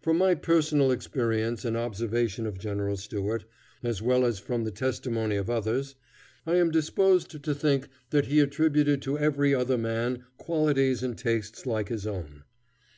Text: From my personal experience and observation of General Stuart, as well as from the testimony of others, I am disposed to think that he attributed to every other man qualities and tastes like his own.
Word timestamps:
From 0.00 0.16
my 0.16 0.34
personal 0.34 0.90
experience 0.90 1.62
and 1.62 1.76
observation 1.76 2.46
of 2.46 2.58
General 2.58 2.96
Stuart, 2.96 3.44
as 3.82 4.00
well 4.00 4.24
as 4.24 4.38
from 4.38 4.64
the 4.64 4.70
testimony 4.70 5.36
of 5.36 5.50
others, 5.50 5.94
I 6.46 6.56
am 6.56 6.70
disposed 6.70 7.44
to 7.44 7.54
think 7.54 7.90
that 8.08 8.28
he 8.28 8.40
attributed 8.40 9.02
to 9.02 9.18
every 9.18 9.54
other 9.54 9.76
man 9.76 10.24
qualities 10.38 11.02
and 11.02 11.18
tastes 11.18 11.66
like 11.66 11.90
his 11.90 12.06
own. 12.06 12.44